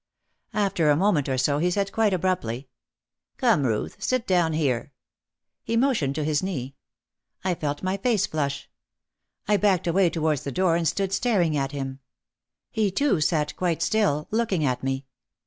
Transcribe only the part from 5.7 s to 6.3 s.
motioned to